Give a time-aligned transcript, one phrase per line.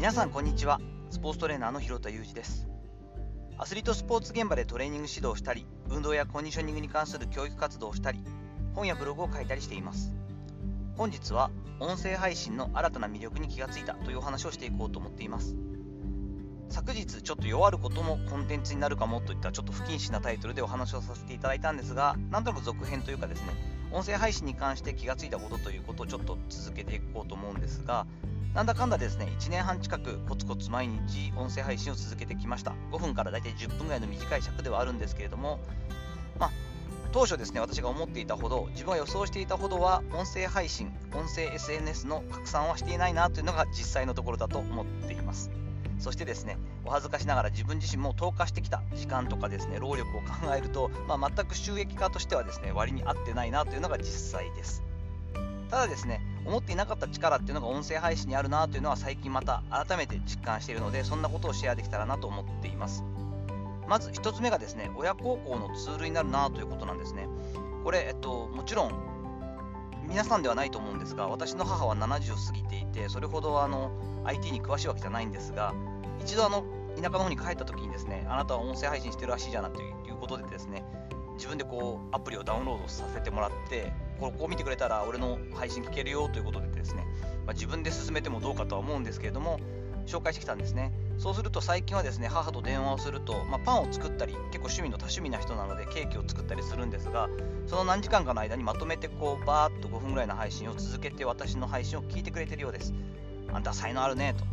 [0.00, 0.80] 皆さんこんにちは。
[1.10, 2.66] スポーツトレーナーの広田裕二です。
[3.58, 8.24] アスリートスポーツ現場でトレーニング指導したり運動やコンディショニングに関する教育活動をしたり
[8.74, 10.14] 本やブログを書いたりしています。
[10.96, 11.50] 本日は
[11.80, 15.54] 音声配信の新たな魅力に気がついたというお話をしていこうと思っています。
[16.70, 23.48] 昨日ちょっと弱ることもコンテンツになるかもといったちょっと不謹慎なタイトルでお話をさせていただいたんですがなんとなく続編というかですね
[23.92, 28.06] 音声配信に関して気がついたことということをちょっと続けていこうと思うんですが
[28.54, 32.74] なんだかんだですね、1年半近くコツコツ毎日音声配信を続けてきました。
[32.90, 35.60] 5分からだいたい10分ぐらいの短い尺ではあるんですけれども、
[36.38, 36.50] まあ、
[37.12, 45.50] 当初ですね、私が思っていたほど、自分が予想していたほどは、音声配信、音声 SNS の拡散はしていないなというのが実際のところだと思っています。
[46.00, 54.82] そしてですね、お恥ずかしながら自分自身も投下してきた時間とかですね、労力を考えると、まあ、全く収益化としてはですね、割に合ってないなというのが実際です。
[55.70, 63.04] ただですね、思っていなかった力っていうのが音声配信にあるなというのは最近また改めて実感しているので、そんなことをシェアできたらなと思っています。
[63.88, 67.28] まず1つ目がですね、親孝行のツールになるなということなんですね。
[67.84, 68.92] これ、えっと、もちろん
[70.06, 73.90] 皆さんではないと思うんですが、私の母は70を過ぎていて、それほどあの
[74.24, 75.74] IT に詳しいわけじゃないんですが、
[76.20, 76.64] 一度あの
[76.96, 80.84] 田舎の方に帰った時にですね、あなたは音声配信してるらしいじゃなということでですね、
[81.34, 87.04] 自分でこうアプリをダウンロードさせてもらってここを見てくれたら俺の配信聞けるよということでですね、
[87.46, 89.58] まあ、自分で進めてもどうかとは思うんですけれども
[90.06, 90.92] 紹介してきたんですね。
[91.18, 97.28] そうすると最近はですね母と電話をすると、まあ、パンを作ったり結構趣味の多趣味な人なのでケーキを作ったりするんですが
[97.66, 102.94] その何時間かの間にまとめてこうバーッと5分ぐらいの配信を続けて私の配信を聞いてくれてるようです。
[103.52, 104.44] あんた才能あるねと。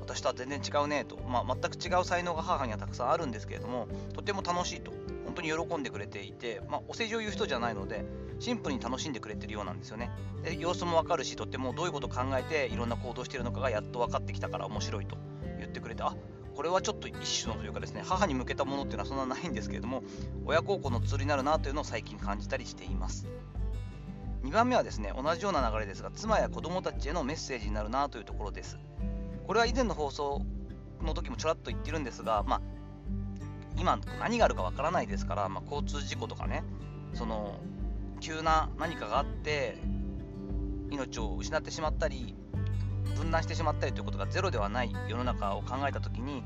[0.00, 4.90] 私とは全然違うねと、まあ、全く違う才能が母にはたくさんあるんですけれどもとても楽しいと。
[5.28, 8.04] 本当に喜んでくれていて、まあ、お世辞を言う人じゃないので
[8.38, 10.10] シンプルに楽しんでくれてるようなんですよね。
[10.42, 15.18] で様子もわかるしとってもどういうことを考えていろんな行動してるのかがやっと分かってきたから面白いと
[15.58, 16.14] 言ってくれてあ
[16.54, 20.02] これはちょっと一種のというかですね母に向けたものっていうのはそんなないんですけれども
[20.46, 23.26] 親孝行のツールになるなというのを最近感じたりしています。
[24.44, 28.78] 2番目はですね同じような流れですが妻や子供たちへのメッセージになるなというところです。
[29.46, 30.42] これは以前の放送
[31.02, 32.60] の時もちょらっと言ってるんですが、まあ、
[33.78, 36.64] 今何があるかわからないですから、まあ、交通事故とかね
[37.14, 37.58] その
[38.20, 39.78] 急な何かがあって
[40.90, 42.34] 命を失ってしまったり
[43.16, 46.42] 分断してしまったりということがゼロではない世の中を考えた時に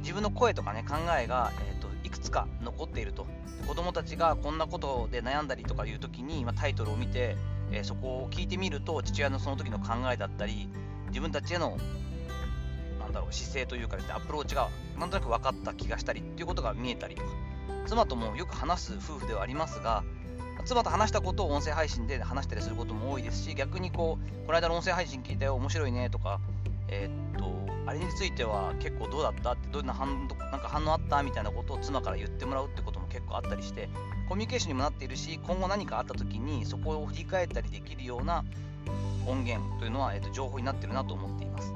[0.00, 3.26] 自分の声とかね考えが、えーと、いくつか残っていると。
[3.66, 7.36] 子供たちがこんなことで悩んだりとかいう時に、まあ、タイトルを見て、
[7.70, 10.68] えー、そこを聞いてみると父親のその時の考えだったり
[11.08, 11.78] 自分たちへの
[13.12, 14.68] だろう姿勢というかアプローチが
[14.98, 17.28] なんとなく分かった気がしたりっていうことが見えたりとか
[17.86, 20.04] 妻ともよく話す夫婦ではありますが
[20.64, 26.40] 妻と話したことを音声配信で話したりすることも多いですし逆にこうこの間の音声配信聞いたよ面白いねとか
[26.88, 29.52] えー、っとあれについては結構どうだった？
[29.52, 31.22] ってどんな反なんか反応あった？
[31.24, 33.88] みたいなことを妻から言ってもらうってことも結構あったりして
[34.28, 38.44] コミュニケーションにもなっているし今後何かあった時にそこを振り返ったりできるような
[39.26, 41.74] 音源というのは、えー、っと情報になってるなと思っています。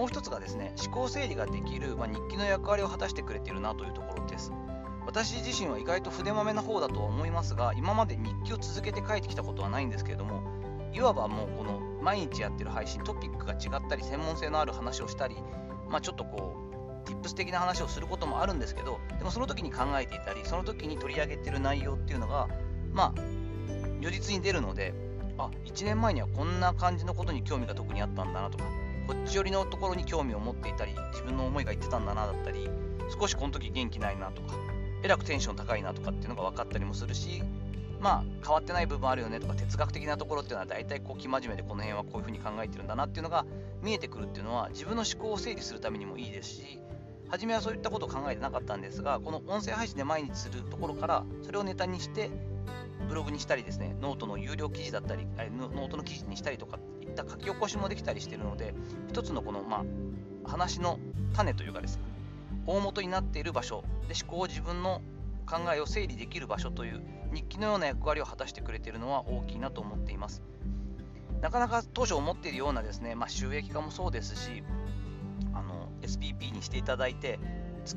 [0.00, 4.50] もう一つがですね思考整理ができる、まあ、日記の役割を果たしてくれているなというところです。
[5.04, 10.42] 私自身は意外と筆まめな方だとは思いますが今まで日記を続けて書いてきたことはないんですけれども
[10.94, 15.36] いわばもうこの毎日やってる配信トピックが違ったり専門性のある話をしたり、
[15.90, 16.54] まあ、ちょっとこ
[17.06, 22.48] う tips 的な話をすることもあるんですけどでもその時に考えていたりその時に取り上げてる内容っていうのが
[22.92, 23.20] まあ
[24.00, 24.94] 如実に出るので
[25.38, 28.64] あ1年前にはこんな感じのことに興味が特にあったんだなとか
[29.10, 32.70] こっち寄りのところに興味を持っていたり自分の思いが言ってたんだなだったり
[33.20, 34.54] 少しこの時元気ないなとか
[35.02, 37.42] えらくテンション高いなとかっていうのが分かったりもするし
[37.98, 43.44] まあ変わってない部分あるよねとか哲学的なところっていうのは大体こう生真面目でこの辺はこういうふうに考えてるんだなっていうのが
[43.82, 46.78] 見えてくるっていうのは自分の思考を整理するためにもいいですし
[47.30, 52.30] 初めはそういったことを考えてなかったんですがこの音声配信で毎日するところからそれをネタにして
[53.10, 55.26] ブログにしたりですねノートの有料記事だったり
[55.58, 58.72] ノートの記事にしたりとかいった書き起こしもできたりしているので
[59.08, 59.84] 一つのこの、ま
[60.44, 61.00] あ、話の
[61.34, 62.02] 種というかですね
[62.66, 65.02] 大元になっている場所で思考を自分の
[65.44, 67.02] 考えを整理できる場所という
[67.34, 70.42] 日記のような役割を果たしてくれているのは大きいなと思っています。
[71.40, 74.62] なかなか当初思っているようなですね、まあ、収益化もそうですし
[75.54, 77.40] あの SPP にしていただいて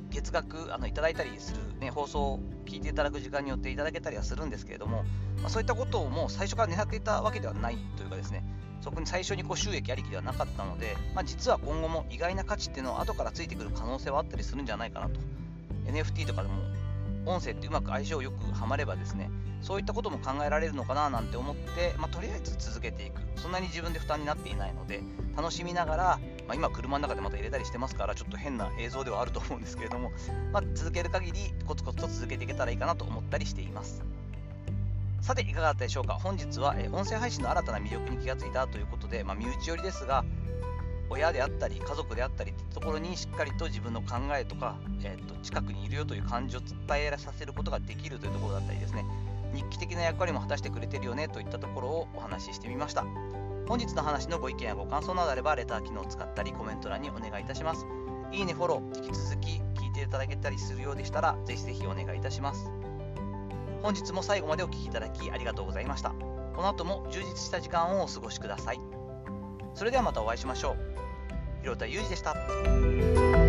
[0.10, 5.04] 月額あのいただいたりする、ね、放送を聞いていただく時間によっていただけたりはするんですけれども、
[5.42, 8.44] まあ、そういったことをもう最初から狙っていたわけではないというかですね
[8.82, 15.20] そこに最初にこう収益ありきではなかったので、まあ、実は今後も意外な価値っていうのは後からついてくる可能性はあったりするんじゃないかなと。
[15.88, 16.56] NFT とかでも
[17.26, 19.30] 音声ってうまく相性よくはまればですね
[19.62, 23.22] そういったことも考えられるのかななんて思って、まあ、とりあえず続けていく。
[23.38, 25.02] そんなに自分で負担になっていないので
[25.36, 30.12] 楽しみながら、まあ、今車の中でまた入れたりしてますからちょっと変な映像ではあると思うんですけれども、
[30.52, 34.04] まあ、続ける限りコツコツと続けていけたらいいかなと思ったりしています。
[35.22, 36.16] さていかがだったでしょうか？
[36.16, 40.26] 本日は、え音声配信の新たな魅力に気がついたということで、まあ、身内寄りですが
[41.10, 49.06] 親であったり家族であったりってところにしっかりと自分の考えとか、えー、と近くにいるよという感情を伝えさせることができるというところだったりですね。
[49.54, 53.06] 日記的な役割も果たしてくれてるよねといったところをお話ししてみました。
[53.68, 57.86] 本日の話のご意見やご感想などあればレター機能を使ったりコメント欄にお願いいたします。
[58.32, 62.70] いいねフォロー引き続き聞いていただけたりするようでしたらぜひぜひお願いいたします。
[63.82, 66.10] 本日も最後までお聴きいただきありがとうございました。
[66.56, 68.80] この後も充実した時間をお過ごしください。
[69.74, 70.78] それではまたお会いしましょう。
[71.62, 73.43] 広田裕二でした。